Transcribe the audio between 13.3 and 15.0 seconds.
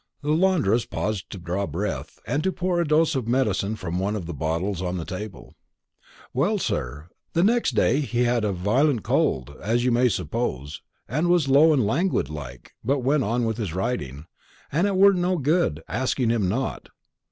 with his writing, and it